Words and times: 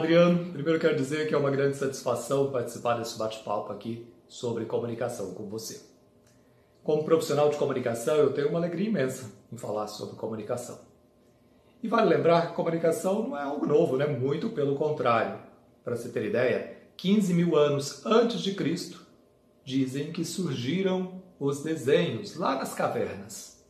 Adriano. 0.00 0.50
Primeiro 0.50 0.80
quero 0.80 0.96
dizer 0.96 1.28
que 1.28 1.34
é 1.34 1.38
uma 1.38 1.50
grande 1.50 1.76
satisfação 1.76 2.50
participar 2.50 2.94
desse 2.94 3.18
bate-papo 3.18 3.70
aqui 3.70 4.10
sobre 4.26 4.64
comunicação 4.64 5.34
com 5.34 5.46
você. 5.46 5.82
Como 6.82 7.04
profissional 7.04 7.50
de 7.50 7.58
comunicação, 7.58 8.16
eu 8.16 8.32
tenho 8.32 8.48
uma 8.48 8.58
alegria 8.58 8.88
imensa 8.88 9.30
em 9.52 9.58
falar 9.58 9.86
sobre 9.88 10.16
comunicação. 10.16 10.78
E 11.82 11.88
vale 11.88 12.08
lembrar 12.08 12.48
que 12.48 12.54
comunicação 12.54 13.28
não 13.28 13.36
é 13.36 13.42
algo 13.42 13.66
novo, 13.66 13.98
né? 13.98 14.06
Muito 14.06 14.48
pelo 14.48 14.74
contrário. 14.74 15.38
Para 15.84 15.96
você 15.96 16.08
ter 16.08 16.24
ideia, 16.24 16.78
15 16.96 17.34
mil 17.34 17.54
anos 17.54 18.04
antes 18.06 18.40
de 18.40 18.54
Cristo, 18.54 19.06
dizem 19.64 20.12
que 20.12 20.24
surgiram 20.24 21.22
os 21.38 21.62
desenhos 21.62 22.36
lá 22.36 22.56
nas 22.56 22.72
cavernas. 22.72 23.62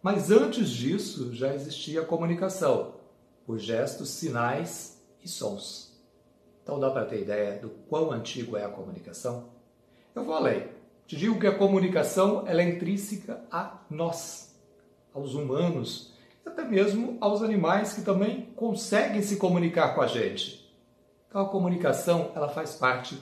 Mas 0.00 0.30
antes 0.30 0.70
disso 0.70 1.34
já 1.34 1.52
existia 1.52 2.02
comunicação, 2.02 2.94
por 3.44 3.58
gestos, 3.58 4.10
sinais 4.10 4.97
e 5.22 5.28
sons. 5.28 5.88
Então 6.62 6.78
dá 6.78 6.90
para 6.90 7.06
ter 7.06 7.22
ideia 7.22 7.58
do 7.58 7.70
quão 7.88 8.10
antigo 8.12 8.56
é 8.56 8.64
a 8.64 8.68
comunicação? 8.68 9.48
Eu 10.14 10.24
vou 10.24 10.34
além. 10.34 10.68
Te 11.06 11.16
digo 11.16 11.40
que 11.40 11.46
a 11.46 11.56
comunicação 11.56 12.46
é 12.46 12.62
intrínseca 12.62 13.42
a 13.50 13.80
nós, 13.88 14.54
aos 15.14 15.34
humanos, 15.34 16.12
e 16.44 16.48
até 16.48 16.62
mesmo 16.64 17.16
aos 17.20 17.42
animais 17.42 17.94
que 17.94 18.02
também 18.02 18.52
conseguem 18.54 19.22
se 19.22 19.36
comunicar 19.36 19.94
com 19.94 20.02
a 20.02 20.06
gente. 20.06 20.70
Então 21.28 21.40
a 21.40 21.48
comunicação 21.48 22.32
ela 22.34 22.48
faz 22.48 22.74
parte 22.74 23.18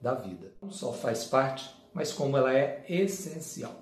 da 0.00 0.14
vida. 0.14 0.52
Não 0.60 0.70
só 0.70 0.92
faz 0.92 1.24
parte, 1.24 1.74
mas 1.94 2.12
como 2.12 2.36
ela 2.36 2.54
é 2.54 2.84
essencial. 2.88 3.74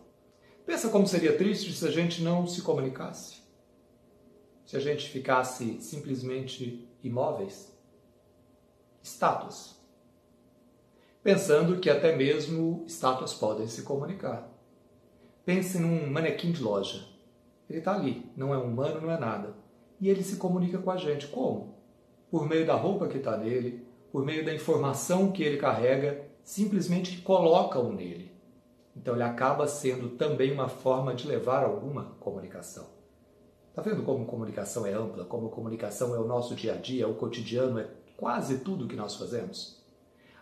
Pensa 0.65 0.89
como 0.89 1.07
seria 1.07 1.37
triste 1.37 1.73
se 1.73 1.87
a 1.87 1.91
gente 1.91 2.23
não 2.23 2.47
se 2.47 2.63
comunicasse. 2.63 3.39
Se 4.67 4.77
a 4.77 4.81
gente 4.81 5.09
ficasse 5.09 5.81
simplesmente 5.81 6.88
imóveis, 7.03 7.77
estátuas 9.03 9.79
pensando 11.29 11.79
que 11.79 11.91
até 11.91 12.17
mesmo 12.17 12.85
estátuas 12.87 13.35
podem 13.35 13.67
se 13.67 13.83
comunicar. 13.83 14.49
Pense 15.45 15.79
num 15.79 16.11
manequim 16.11 16.53
de 16.53 16.63
loja. 16.63 17.05
Ele 17.69 17.81
está 17.81 17.95
ali, 17.95 18.25
não 18.35 18.55
é 18.55 18.57
humano, 18.57 19.03
não 19.03 19.11
é 19.11 19.19
nada. 19.19 19.55
E 20.01 20.09
ele 20.09 20.23
se 20.23 20.37
comunica 20.37 20.79
com 20.79 20.91
a 20.91 20.97
gente. 20.97 21.27
Como? 21.27 21.75
Por 22.31 22.49
meio 22.49 22.67
da 22.67 22.75
roupa 22.75 23.09
que 23.09 23.19
está 23.19 23.37
nele, 23.37 23.87
por 24.11 24.25
meio 24.25 24.43
da 24.43 24.55
informação 24.55 25.31
que 25.31 25.43
ele 25.43 25.59
carrega, 25.59 26.25
simplesmente 26.43 27.21
colocam 27.21 27.93
nele. 27.93 28.33
Então 28.97 29.15
ele 29.15 29.23
acaba 29.23 29.67
sendo 29.67 30.11
também 30.11 30.51
uma 30.51 30.69
forma 30.69 31.15
de 31.15 31.29
levar 31.29 31.63
alguma 31.63 32.17
comunicação. 32.21 32.87
Está 33.79 33.91
vendo 33.91 34.03
como 34.03 34.27
comunicação 34.27 34.85
é 34.85 34.93
ampla, 34.93 35.25
como 35.25 35.51
comunicação 35.51 36.13
é 36.13 36.19
o 36.19 36.27
nosso 36.27 36.53
dia 36.57 36.73
a 36.73 36.77
dia, 36.77 37.05
é 37.05 37.07
o 37.07 37.15
cotidiano, 37.15 37.79
é 37.79 37.87
quase 38.17 38.59
tudo 38.59 38.89
que 38.89 38.97
nós 38.97 39.15
fazemos? 39.15 39.81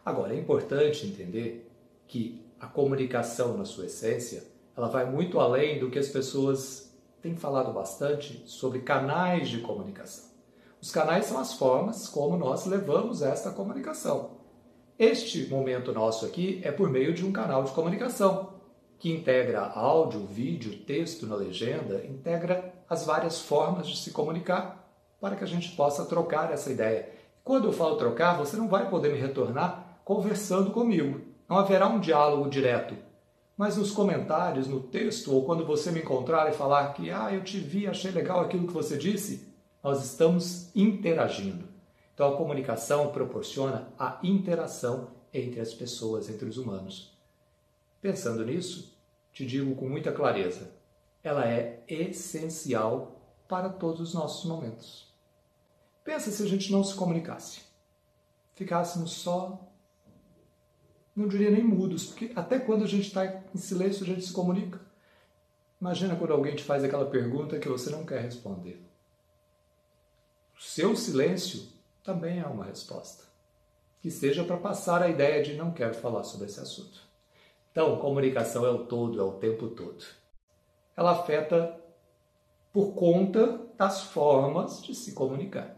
Agora, 0.02 0.34
é 0.34 0.38
importante 0.38 1.06
entender 1.06 1.70
que 2.08 2.42
a 2.58 2.66
comunicação, 2.66 3.54
na 3.58 3.66
sua 3.66 3.84
essência, 3.84 4.42
ela 4.74 4.88
vai 4.88 5.04
muito 5.04 5.38
além 5.38 5.78
do 5.78 5.90
que 5.90 5.98
as 5.98 6.08
pessoas 6.08 6.90
têm 7.20 7.36
falado 7.36 7.74
bastante 7.74 8.42
sobre 8.46 8.78
canais 8.78 9.50
de 9.50 9.58
comunicação. 9.58 10.30
Os 10.80 10.90
canais 10.90 11.26
são 11.26 11.38
as 11.38 11.52
formas 11.52 12.08
como 12.08 12.38
nós 12.38 12.64
levamos 12.64 13.20
esta 13.20 13.50
comunicação. 13.50 14.30
Este 14.98 15.46
momento 15.50 15.92
nosso 15.92 16.24
aqui 16.24 16.58
é 16.64 16.72
por 16.72 16.88
meio 16.88 17.12
de 17.12 17.22
um 17.22 17.32
canal 17.32 17.64
de 17.64 17.72
comunicação 17.72 18.55
que 18.98 19.12
integra 19.12 19.60
áudio, 19.60 20.26
vídeo, 20.26 20.78
texto 20.78 21.26
na 21.26 21.34
legenda, 21.34 22.04
integra 22.04 22.72
as 22.88 23.04
várias 23.04 23.40
formas 23.40 23.86
de 23.86 23.96
se 23.96 24.10
comunicar 24.10 24.88
para 25.20 25.36
que 25.36 25.44
a 25.44 25.46
gente 25.46 25.70
possa 25.76 26.04
trocar 26.04 26.52
essa 26.52 26.70
ideia. 26.70 27.10
Quando 27.42 27.68
eu 27.68 27.72
falo 27.72 27.96
trocar, 27.96 28.36
você 28.36 28.56
não 28.56 28.68
vai 28.68 28.88
poder 28.88 29.12
me 29.12 29.18
retornar 29.18 30.00
conversando 30.04 30.70
comigo. 30.70 31.20
Não 31.48 31.58
haverá 31.58 31.88
um 31.88 32.00
diálogo 32.00 32.48
direto. 32.48 32.96
Mas 33.56 33.76
nos 33.76 33.90
comentários, 33.90 34.68
no 34.68 34.80
texto, 34.80 35.32
ou 35.32 35.44
quando 35.44 35.64
você 35.64 35.90
me 35.90 36.00
encontrar 36.00 36.50
e 36.50 36.54
falar 36.54 36.92
que 36.92 37.10
ah, 37.10 37.32
eu 37.32 37.42
te 37.42 37.58
vi, 37.58 37.86
achei 37.86 38.10
legal 38.10 38.40
aquilo 38.40 38.66
que 38.66 38.72
você 38.72 38.98
disse, 38.98 39.48
nós 39.82 40.04
estamos 40.04 40.74
interagindo. 40.74 41.64
Então 42.12 42.32
a 42.32 42.36
comunicação 42.36 43.08
proporciona 43.08 43.88
a 43.98 44.18
interação 44.22 45.08
entre 45.32 45.60
as 45.60 45.72
pessoas, 45.72 46.28
entre 46.28 46.48
os 46.48 46.58
humanos. 46.58 47.15
Pensando 48.06 48.44
nisso, 48.44 48.96
te 49.32 49.44
digo 49.44 49.74
com 49.74 49.88
muita 49.88 50.12
clareza, 50.12 50.70
ela 51.24 51.44
é 51.44 51.82
essencial 51.88 53.20
para 53.48 53.68
todos 53.68 54.00
os 54.00 54.14
nossos 54.14 54.44
momentos. 54.48 55.12
Pensa 56.04 56.30
se 56.30 56.40
a 56.40 56.46
gente 56.46 56.70
não 56.70 56.84
se 56.84 56.94
comunicasse. 56.94 57.62
Ficássemos 58.54 59.10
só 59.10 59.60
não 61.16 61.26
diria 61.26 61.50
nem 61.50 61.64
mudos, 61.64 62.06
porque 62.06 62.30
até 62.36 62.60
quando 62.60 62.84
a 62.84 62.86
gente 62.86 63.08
está 63.08 63.42
em 63.52 63.58
silêncio 63.58 64.04
a 64.04 64.06
gente 64.06 64.24
se 64.24 64.32
comunica. 64.32 64.80
Imagina 65.80 66.14
quando 66.14 66.32
alguém 66.32 66.54
te 66.54 66.62
faz 66.62 66.84
aquela 66.84 67.06
pergunta 67.10 67.58
que 67.58 67.68
você 67.68 67.90
não 67.90 68.06
quer 68.06 68.20
responder. 68.20 68.80
O 70.56 70.62
seu 70.62 70.94
silêncio 70.94 71.66
também 72.04 72.38
é 72.38 72.46
uma 72.46 72.66
resposta. 72.66 73.24
Que 74.00 74.12
seja 74.12 74.44
para 74.44 74.58
passar 74.58 75.02
a 75.02 75.08
ideia 75.08 75.42
de 75.42 75.54
não 75.54 75.72
quero 75.72 75.94
falar 75.94 76.22
sobre 76.22 76.46
esse 76.46 76.60
assunto. 76.60 77.05
Então, 77.76 77.98
comunicação 77.98 78.64
é 78.64 78.70
o 78.70 78.86
todo, 78.86 79.20
é 79.20 79.22
o 79.22 79.32
tempo 79.32 79.68
todo. 79.68 80.02
Ela 80.96 81.10
afeta 81.12 81.78
por 82.72 82.94
conta 82.94 83.60
das 83.76 84.04
formas 84.04 84.82
de 84.82 84.94
se 84.94 85.12
comunicar 85.12 85.76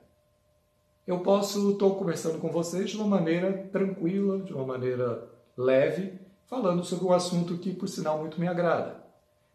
eu 1.09 1.21
posso 1.21 1.71
estou 1.71 1.95
conversando 1.95 2.39
com 2.39 2.51
vocês 2.51 2.91
de 2.91 2.97
uma 2.99 3.07
maneira 3.07 3.67
tranquila, 3.73 4.41
de 4.41 4.53
uma 4.53 4.67
maneira 4.67 5.27
leve, 5.57 6.13
falando 6.47 6.85
sobre 6.85 7.07
um 7.07 7.13
assunto 7.15 7.57
que, 7.57 7.73
por 7.73 7.89
sinal, 7.89 8.19
muito 8.19 8.39
me 8.39 8.47
agrada. 8.47 9.03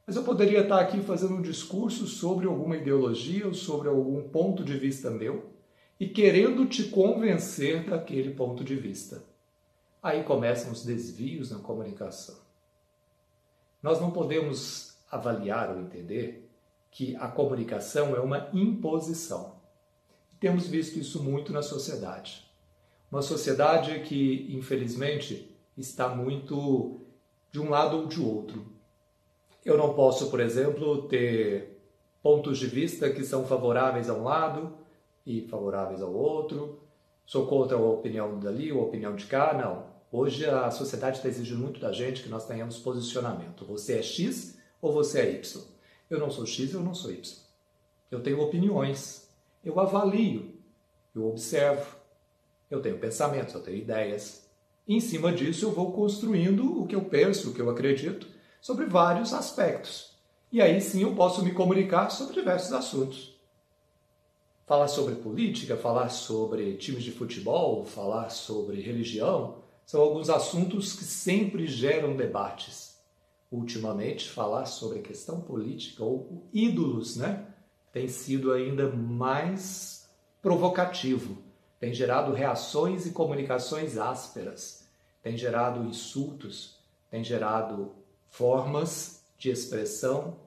Mas 0.05 0.15
eu 0.15 0.23
poderia 0.23 0.61
estar 0.61 0.79
aqui 0.79 0.99
fazendo 1.01 1.35
um 1.35 1.43
discurso 1.43 2.07
sobre 2.07 2.47
alguma 2.47 2.75
ideologia 2.75 3.45
ou 3.45 3.53
sobre 3.53 3.87
algum 3.87 4.23
ponto 4.29 4.63
de 4.63 4.75
vista 4.79 5.11
meu 5.11 5.51
e 5.99 6.07
querendo 6.07 6.65
te 6.65 6.85
convencer 6.85 7.87
daquele 7.87 8.31
ponto 8.31 8.63
de 8.63 8.75
vista. 8.75 9.23
Aí 10.03 10.21
começam 10.21 10.69
os 10.69 10.83
desvios 10.83 11.49
na 11.49 11.59
comunicação. 11.59 12.35
Nós 13.81 14.01
não 14.01 14.11
podemos 14.11 14.97
avaliar 15.09 15.69
ou 15.69 15.79
entender 15.79 16.49
que 16.91 17.15
a 17.15 17.29
comunicação 17.29 18.13
é 18.13 18.19
uma 18.19 18.49
imposição. 18.51 19.55
Temos 20.41 20.67
visto 20.67 20.99
isso 20.99 21.23
muito 21.23 21.53
na 21.53 21.61
sociedade. 21.61 22.45
Uma 23.09 23.21
sociedade 23.21 24.01
que, 24.01 24.53
infelizmente, 24.53 25.55
está 25.77 26.09
muito 26.09 26.99
de 27.49 27.61
um 27.61 27.69
lado 27.69 27.95
ou 27.95 28.05
de 28.05 28.19
outro. 28.19 28.65
Eu 29.63 29.77
não 29.77 29.93
posso, 29.93 30.29
por 30.29 30.41
exemplo, 30.41 31.07
ter 31.07 31.79
pontos 32.21 32.57
de 32.57 32.67
vista 32.67 33.09
que 33.09 33.23
são 33.23 33.45
favoráveis 33.45 34.09
a 34.09 34.13
um 34.13 34.23
lado 34.23 34.77
e 35.25 35.47
favoráveis 35.47 36.01
ao 36.01 36.13
outro. 36.13 36.81
Sou 37.25 37.47
contra 37.47 37.77
a 37.77 37.79
opinião 37.79 38.37
dali 38.37 38.69
ou 38.69 38.81
a 38.81 38.85
opinião 38.85 39.15
de 39.15 39.25
cá. 39.27 39.53
Não. 39.53 39.92
Hoje 40.15 40.45
a 40.45 40.69
sociedade 40.69 41.17
está 41.17 41.27
exigindo 41.27 41.57
muito 41.57 41.79
da 41.79 41.91
gente 41.91 42.21
que 42.21 42.29
nós 42.29 42.45
tenhamos 42.45 42.77
posicionamento. 42.77 43.65
Você 43.65 43.97
é 43.97 44.03
X 44.03 44.59
ou 44.79 44.93
você 44.93 45.21
é 45.21 45.31
Y? 45.31 45.63
Eu 46.07 46.19
não 46.19 46.29
sou 46.29 46.45
X, 46.45 46.71
eu 46.71 46.81
não 46.81 46.93
sou 46.93 47.09
Y. 47.11 47.35
Eu 48.11 48.21
tenho 48.21 48.39
opiniões, 48.39 49.27
eu 49.65 49.79
avalio, 49.79 50.53
eu 51.15 51.27
observo, 51.27 51.95
eu 52.69 52.79
tenho 52.79 52.99
pensamentos, 52.99 53.55
eu 53.55 53.61
tenho 53.61 53.77
ideias. 53.77 54.47
E 54.87 54.95
em 54.95 54.99
cima 54.99 55.33
disso 55.33 55.65
eu 55.65 55.71
vou 55.71 55.91
construindo 55.91 56.79
o 56.79 56.85
que 56.85 56.95
eu 56.95 57.05
penso, 57.05 57.49
o 57.49 57.53
que 57.55 57.59
eu 57.59 57.71
acredito, 57.71 58.27
sobre 58.61 58.85
vários 58.85 59.33
aspectos. 59.33 60.15
E 60.51 60.61
aí 60.61 60.79
sim 60.79 61.01
eu 61.01 61.15
posso 61.15 61.43
me 61.43 61.53
comunicar 61.53 62.11
sobre 62.11 62.35
diversos 62.35 62.71
assuntos. 62.71 63.35
Falar 64.67 64.89
sobre 64.89 65.15
política, 65.15 65.75
falar 65.75 66.09
sobre 66.09 66.75
times 66.75 67.01
de 67.01 67.11
futebol, 67.11 67.83
falar 67.83 68.29
sobre 68.29 68.79
religião, 68.79 69.62
são 69.85 70.01
alguns 70.01 70.29
assuntos 70.29 70.93
que 70.93 71.03
sempre 71.03 71.67
geram 71.67 72.15
debates. 72.15 73.01
Ultimamente, 73.51 74.29
falar 74.29 74.65
sobre 74.65 74.99
a 74.99 75.03
questão 75.03 75.39
política 75.41 76.03
ou 76.03 76.47
ídolos, 76.51 77.17
né? 77.17 77.53
tem 77.93 78.07
sido 78.07 78.51
ainda 78.51 78.89
mais 78.89 80.09
provocativo, 80.41 81.37
tem 81.79 81.93
gerado 81.93 82.33
reações 82.33 83.05
e 83.05 83.11
comunicações 83.11 83.97
ásperas, 83.99 84.89
tem 85.21 85.37
gerado 85.37 85.85
insultos, 85.85 86.79
tem 87.11 87.23
gerado 87.23 87.93
formas 88.27 89.23
de 89.37 89.51
expressão 89.51 90.39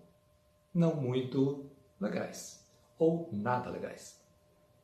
não 0.75 0.97
muito 0.97 1.65
legais 2.01 2.67
ou 2.99 3.29
nada 3.33 3.71
legais. 3.71 4.21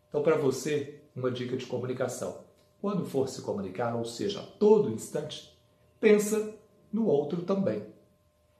Então, 0.08 0.22
para 0.22 0.36
você, 0.36 1.00
uma 1.16 1.30
dica 1.30 1.56
de 1.56 1.66
comunicação. 1.66 2.44
Quando 2.82 3.04
for 3.04 3.28
se 3.28 3.42
comunicar, 3.42 3.94
ou 3.94 4.04
seja, 4.04 4.40
a 4.40 4.42
todo 4.42 4.90
instante, 4.90 5.56
pensa 6.00 6.52
no 6.92 7.06
outro 7.06 7.42
também. 7.42 7.86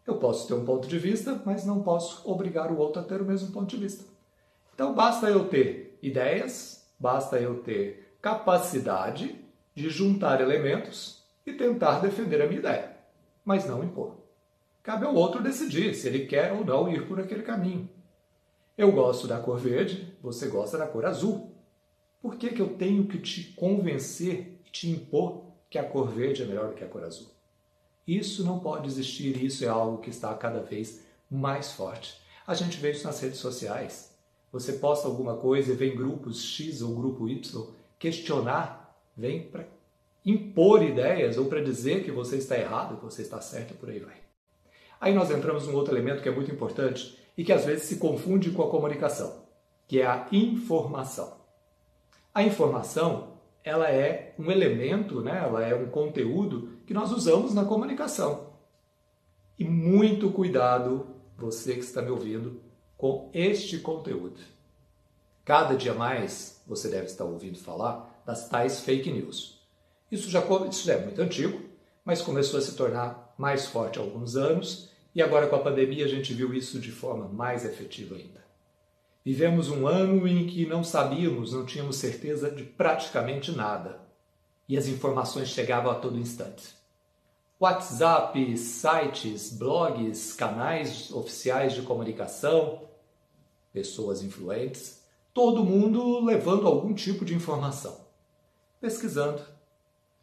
Eu 0.07 0.19
posso 0.19 0.47
ter 0.47 0.55
um 0.55 0.65
ponto 0.65 0.87
de 0.87 0.97
vista, 0.97 1.43
mas 1.45 1.67
não 1.67 1.83
posso 1.83 2.23
obrigar 2.31 2.71
o 2.71 2.79
outro 2.79 3.03
a 3.03 3.05
ter 3.05 3.21
o 3.21 3.25
mesmo 3.25 3.51
ponto 3.51 3.69
de 3.69 3.77
vista. 3.77 4.05
Então 4.73 4.95
basta 4.95 5.29
eu 5.29 5.49
ter 5.49 5.99
ideias, 6.01 6.89
basta 7.01 7.41
eu 7.41 7.65
ter 7.65 8.17
capacidade 8.23 9.45
de 9.75 9.91
juntar 9.91 10.41
elementos 10.41 11.25
e 11.45 11.53
tentar 11.53 11.99
defender 11.99 12.41
a 12.43 12.47
minha 12.47 12.61
ideia, 12.61 12.97
mas 13.45 13.67
não 13.67 13.83
impor. 13.83 14.19
Cabe 14.85 15.05
ao 15.05 15.17
outro 15.17 15.43
decidir 15.43 15.97
se 15.97 16.07
ele 16.07 16.27
quer 16.27 16.53
ou 16.53 16.65
não 16.65 16.89
ir 16.89 17.09
por 17.09 17.19
aquele 17.19 17.43
caminho. 17.43 17.91
Eu 18.79 18.93
gosto 18.93 19.27
da 19.27 19.41
cor 19.41 19.59
verde, 19.59 20.17
você 20.23 20.47
gosta 20.47 20.79
da 20.79 20.87
cor 20.87 21.05
azul. 21.05 21.52
Por 22.23 22.37
que, 22.37 22.51
que 22.51 22.63
eu 22.63 22.77
tenho 22.77 23.05
que 23.09 23.19
te 23.19 23.43
convencer 23.55 24.61
e 24.65 24.71
te 24.71 24.89
impor 24.89 25.43
que 25.69 25.77
a 25.77 25.83
cor 25.83 26.09
verde 26.09 26.43
é 26.43 26.47
melhor 26.47 26.69
do 26.69 26.75
que 26.75 26.85
a 26.85 26.89
cor 26.89 27.03
azul? 27.03 27.27
Isso 28.07 28.45
não 28.45 28.61
pode 28.61 28.87
existir, 28.87 29.43
isso 29.43 29.65
é 29.65 29.69
algo 29.69 29.99
que 29.99 30.11
está 30.11 30.33
cada 30.35 30.61
vez 30.61 31.03
mais 31.29 31.73
forte. 31.73 32.21
A 32.47 32.55
gente 32.55 32.79
vê 32.79 32.93
isso 32.93 33.05
nas 33.05 33.21
redes 33.21 33.39
sociais. 33.39 34.13
Você 34.53 34.75
posta 34.75 35.09
alguma 35.09 35.37
coisa 35.37 35.73
e 35.73 35.77
vem 35.77 35.97
grupos 35.97 36.45
X 36.45 36.81
ou 36.81 36.95
grupo 36.95 37.29
Y 37.29 37.67
questionar, 37.99 38.97
vem 39.17 39.43
para 39.43 39.67
impor 40.25 40.83
ideias 40.83 41.37
ou 41.39 41.47
para 41.47 41.63
dizer 41.63 42.05
que 42.05 42.13
você 42.13 42.37
está 42.37 42.57
errado, 42.57 42.99
que 42.99 43.05
você 43.05 43.23
está 43.23 43.41
certo 43.41 43.73
e 43.73 43.77
por 43.77 43.91
aí 43.91 43.99
vai. 43.99 44.17
Aí 45.01 45.13
nós 45.13 45.31
entramos 45.31 45.67
num 45.67 45.75
outro 45.75 45.95
elemento 45.95 46.23
que 46.23 46.29
é 46.29 46.33
muito 46.33 46.53
importante 46.53 47.19
e 47.37 47.43
que 47.43 47.53
às 47.53 47.65
vezes 47.65 47.85
se 47.85 47.97
confunde 47.97 48.51
com 48.53 48.63
a 48.63 48.71
comunicação, 48.71 49.43
que 49.89 50.01
é 50.01 50.07
a 50.07 50.29
informação. 50.31 51.42
A 52.35 52.43
informação, 52.43 53.35
ela 53.63 53.91
é 53.91 54.35
um 54.39 54.51
elemento, 54.51 55.21
né? 55.21 55.43
ela 55.45 55.63
é 55.63 55.75
um 55.75 55.91
conteúdo 55.91 56.79
que 56.87 56.95
nós 56.95 57.13
usamos 57.13 57.53
na 57.53 57.65
comunicação. 57.65 58.53
E 59.59 59.65
muito 59.65 60.31
cuidado, 60.31 61.07
você 61.37 61.75
que 61.75 61.81
está 61.81 62.01
me 62.01 62.11
ouvindo, 62.11 62.61
com 62.97 63.31
este 63.35 63.79
conteúdo. 63.79 64.41
Cada 65.45 65.75
dia 65.75 65.93
mais 65.93 66.63
você 66.67 66.89
deve 66.89 67.07
estar 67.07 67.25
ouvindo 67.25 67.59
falar 67.59 68.23
das 68.25 68.49
tais 68.49 68.81
fake 68.81 69.11
news. 69.11 69.61
Isso 70.11 70.31
já, 70.31 70.43
isso 70.71 70.91
é 70.91 70.99
muito 70.99 71.21
antigo, 71.21 71.61
mas 72.05 72.23
começou 72.23 72.59
a 72.59 72.63
se 72.63 72.77
tornar 72.77 73.35
mais 73.37 73.67
forte 73.67 73.99
há 73.99 74.03
alguns 74.03 74.37
anos 74.37 74.91
e 75.15 75.21
agora 75.21 75.49
com 75.49 75.57
a 75.57 75.63
pandemia 75.63 76.05
a 76.07 76.09
gente 76.09 76.33
viu 76.33 76.55
isso 76.55 76.79
de 76.79 76.91
forma 76.91 77.29
mais 77.29 77.65
efetiva 77.65 78.15
ainda. 78.15 78.42
Vivemos 79.25 79.69
um 79.69 79.87
ano 79.87 80.27
em 80.27 80.47
que 80.47 80.67
não 80.67 80.83
sabíamos, 80.83 81.53
não 81.53 81.65
tínhamos 81.65 81.97
certeza 81.97 82.51
de 82.51 82.65
praticamente 82.65 83.53
nada 83.53 84.01
e 84.69 84.77
as 84.77 84.89
informações 84.89 85.49
chegavam 85.49 85.93
a 85.93 85.95
todo 85.95 86.19
instante. 86.19 86.75
WhatsApp, 87.61 88.59
sites, 88.59 89.57
blogs, 89.57 90.33
canais 90.33 91.13
oficiais 91.13 91.75
de 91.75 91.83
comunicação, 91.83 92.83
pessoas 93.73 94.23
influentes, 94.23 95.05
todo 95.33 95.65
mundo 95.65 96.25
levando 96.25 96.67
algum 96.67 96.93
tipo 96.93 97.25
de 97.25 97.35
informação. 97.35 98.01
Pesquisando. 98.81 99.41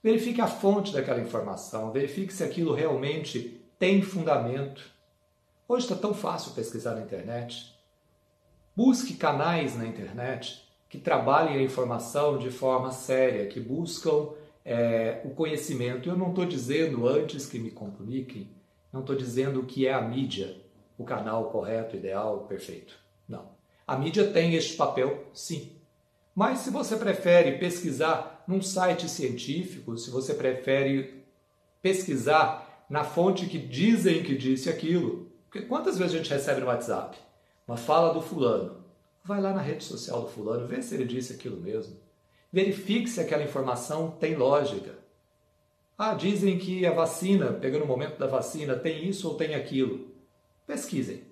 Verifique 0.04 0.42
a 0.42 0.48
fonte 0.48 0.92
daquela 0.92 1.22
informação, 1.22 1.92
verifique 1.92 2.34
se 2.34 2.44
aquilo 2.44 2.74
realmente 2.74 3.62
tem 3.78 4.02
fundamento. 4.02 4.84
Hoje 5.68 5.86
está 5.86 5.96
tão 5.96 6.14
fácil 6.14 6.52
pesquisar 6.52 6.96
na 6.96 7.02
internet. 7.02 7.79
Busque 8.80 9.16
canais 9.16 9.76
na 9.76 9.86
internet 9.86 10.66
que 10.88 10.98
trabalhem 10.98 11.58
a 11.58 11.62
informação 11.62 12.38
de 12.38 12.50
forma 12.50 12.94
séria, 12.94 13.46
que 13.46 13.60
buscam 13.60 14.30
é, 14.64 15.20
o 15.26 15.32
conhecimento. 15.32 16.08
Eu 16.08 16.16
não 16.16 16.30
estou 16.30 16.46
dizendo 16.46 17.06
antes 17.06 17.46
que 17.46 17.60
me 17.60 17.72
comuniquem, 17.72 18.50
não 18.90 19.02
estou 19.02 19.18
dizendo 19.18 19.64
que 19.64 19.86
é 19.86 19.94
a 19.94 20.02
mídia 20.02 20.56
o 20.98 21.04
canal 21.04 21.50
correto, 21.52 21.98
ideal, 21.98 22.46
perfeito. 22.48 22.98
Não. 23.28 23.50
A 23.86 23.98
mídia 23.98 24.32
tem 24.32 24.56
este 24.56 24.78
papel, 24.78 25.26
sim. 25.34 25.74
Mas 26.34 26.60
se 26.60 26.70
você 26.70 26.96
prefere 26.96 27.58
pesquisar 27.58 28.46
num 28.48 28.62
site 28.62 29.10
científico, 29.10 29.98
se 29.98 30.10
você 30.10 30.34
prefere 30.34 31.26
pesquisar 31.82 32.86
na 32.90 33.04
fonte 33.04 33.46
que 33.46 33.58
dizem 33.58 34.24
que 34.24 34.38
disse 34.38 34.70
aquilo, 34.70 35.30
porque 35.50 35.68
quantas 35.68 35.98
vezes 35.98 36.14
a 36.14 36.18
gente 36.20 36.30
recebe 36.30 36.62
no 36.62 36.68
WhatsApp 36.68 37.18
uma 37.70 37.78
fala 37.78 38.14
do 38.14 38.22
fulano? 38.22 38.84
Vai 39.24 39.40
lá 39.40 39.54
na 39.54 39.62
rede 39.62 39.84
social 39.84 40.22
do 40.22 40.30
fulano, 40.30 40.68
vê 40.68 40.82
se 40.82 40.96
ele 40.96 41.06
disse 41.06 41.34
aquilo 41.34 41.58
mesmo. 41.58 41.96
Verifique 42.52 43.10
se 43.10 43.22
aquela 43.22 43.44
informação 43.44 44.12
tem 44.12 44.36
lógica. 44.36 44.98
Ah, 45.98 46.14
dizem 46.14 46.58
que 46.58 46.86
a 46.86 46.92
vacina, 46.92 47.54
pegando 47.54 47.84
o 47.84 47.88
momento 47.88 48.18
da 48.18 48.28
vacina, 48.28 48.76
tem 48.76 49.08
isso 49.08 49.28
ou 49.28 49.36
tem 49.36 49.54
aquilo. 49.54 50.08
Pesquisem 50.66 51.30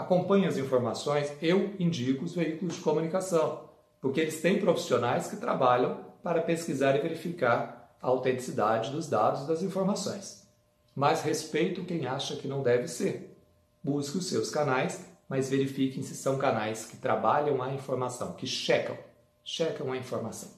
acompanhe 0.00 0.46
as 0.46 0.56
informações, 0.56 1.32
eu 1.40 1.74
indico 1.78 2.24
os 2.24 2.34
veículos 2.34 2.76
de 2.76 2.80
comunicação, 2.80 3.68
porque 4.00 4.20
eles 4.20 4.40
têm 4.40 4.58
profissionais 4.58 5.28
que 5.28 5.36
trabalham 5.36 6.00
para 6.22 6.42
pesquisar 6.42 6.96
e 6.96 7.00
verificar 7.00 7.94
a 8.00 8.08
autenticidade 8.08 8.90
dos 8.90 9.08
dados 9.08 9.46
das 9.46 9.62
informações. 9.62 10.48
Mas 10.94 11.22
respeito 11.22 11.84
quem 11.84 12.06
acha 12.06 12.36
que 12.36 12.48
não 12.48 12.62
deve 12.62 12.88
ser. 12.88 13.36
Busque 13.82 14.18
os 14.18 14.26
seus 14.26 14.50
canais, 14.50 15.06
mas 15.30 15.48
verifiquem 15.48 16.02
se 16.02 16.16
são 16.16 16.36
canais 16.36 16.86
que 16.86 16.96
trabalham 16.96 17.62
a 17.62 17.72
informação, 17.72 18.32
que 18.32 18.48
checam, 18.48 18.98
checam 19.44 19.92
a 19.92 19.96
informação. 19.96 20.50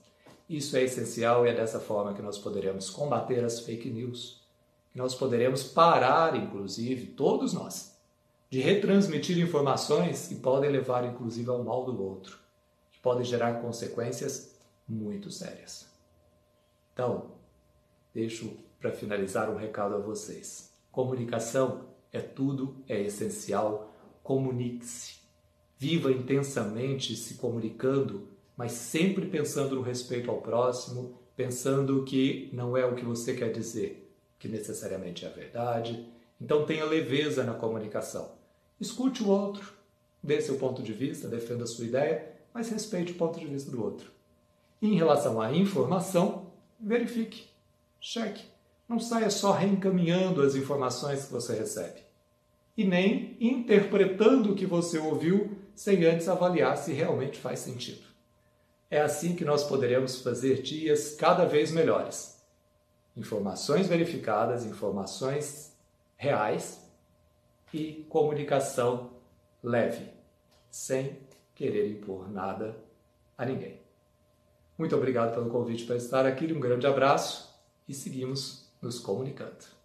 Isso 0.48 0.78
é 0.78 0.82
essencial 0.82 1.46
e 1.46 1.50
é 1.50 1.54
dessa 1.54 1.78
forma 1.78 2.14
que 2.14 2.22
nós 2.22 2.38
poderemos 2.38 2.88
combater 2.88 3.44
as 3.44 3.60
fake 3.60 3.90
news, 3.90 4.40
que 4.90 4.96
nós 4.96 5.14
poderemos 5.14 5.62
parar, 5.62 6.34
inclusive, 6.34 7.08
todos 7.08 7.52
nós, 7.52 8.00
de 8.48 8.60
retransmitir 8.60 9.38
informações 9.38 10.28
que 10.28 10.36
podem 10.36 10.70
levar 10.70 11.04
inclusive 11.04 11.50
ao 11.50 11.62
mal 11.62 11.84
do 11.84 12.02
outro, 12.02 12.38
que 12.90 12.98
podem 12.98 13.24
gerar 13.24 13.60
consequências 13.60 14.54
muito 14.88 15.30
sérias. 15.30 15.86
Então, 16.94 17.32
deixo 18.14 18.56
para 18.80 18.90
finalizar 18.90 19.50
um 19.50 19.56
recado 19.56 19.94
a 19.94 19.98
vocês. 19.98 20.72
Comunicação 20.90 21.88
é 22.10 22.20
tudo, 22.20 22.76
é 22.88 23.00
essencial. 23.00 23.91
Comunique-se. 24.22 25.16
Viva 25.78 26.12
intensamente 26.12 27.16
se 27.16 27.34
comunicando, 27.34 28.28
mas 28.56 28.72
sempre 28.72 29.26
pensando 29.26 29.74
no 29.74 29.82
respeito 29.82 30.30
ao 30.30 30.40
próximo, 30.40 31.18
pensando 31.34 32.04
que 32.04 32.48
não 32.52 32.76
é 32.76 32.84
o 32.86 32.94
que 32.94 33.04
você 33.04 33.34
quer 33.34 33.50
dizer, 33.50 34.12
que 34.38 34.48
necessariamente 34.48 35.24
é 35.24 35.28
a 35.28 35.32
verdade. 35.32 36.06
Então 36.40 36.64
tenha 36.64 36.84
leveza 36.84 37.42
na 37.42 37.54
comunicação. 37.54 38.32
Escute 38.80 39.22
o 39.22 39.28
outro, 39.28 39.72
dê 40.22 40.40
seu 40.40 40.56
ponto 40.56 40.82
de 40.82 40.92
vista, 40.92 41.28
defenda 41.28 41.64
a 41.64 41.66
sua 41.66 41.84
ideia, 41.84 42.32
mas 42.52 42.68
respeite 42.68 43.12
o 43.12 43.16
ponto 43.16 43.40
de 43.40 43.46
vista 43.46 43.70
do 43.70 43.82
outro. 43.82 44.10
Em 44.80 44.94
relação 44.94 45.40
à 45.40 45.52
informação, 45.52 46.52
verifique, 46.78 47.48
cheque. 48.00 48.44
Não 48.88 48.98
saia 48.98 49.30
só 49.30 49.52
reencaminhando 49.52 50.42
as 50.42 50.54
informações 50.54 51.24
que 51.24 51.32
você 51.32 51.54
recebe. 51.54 52.11
E 52.76 52.84
nem 52.84 53.36
interpretando 53.40 54.52
o 54.52 54.54
que 54.54 54.66
você 54.66 54.98
ouviu 54.98 55.56
sem 55.74 56.04
antes 56.04 56.28
avaliar 56.28 56.76
se 56.76 56.92
realmente 56.92 57.38
faz 57.38 57.60
sentido. 57.60 58.04
É 58.90 59.00
assim 59.00 59.34
que 59.34 59.44
nós 59.44 59.64
poderemos 59.64 60.20
fazer 60.20 60.62
dias 60.62 61.14
cada 61.14 61.44
vez 61.44 61.70
melhores. 61.70 62.42
Informações 63.16 63.86
verificadas, 63.86 64.64
informações 64.64 65.76
reais 66.16 66.82
e 67.72 68.04
comunicação 68.08 69.10
leve, 69.62 70.08
sem 70.70 71.18
querer 71.54 71.90
impor 71.90 72.30
nada 72.30 72.76
a 73.36 73.44
ninguém. 73.44 73.80
Muito 74.76 74.96
obrigado 74.96 75.34
pelo 75.34 75.50
convite 75.50 75.84
para 75.84 75.96
estar 75.96 76.26
aqui, 76.26 76.52
um 76.52 76.60
grande 76.60 76.86
abraço 76.86 77.54
e 77.88 77.94
seguimos 77.94 78.70
nos 78.80 78.98
comunicando. 78.98 79.81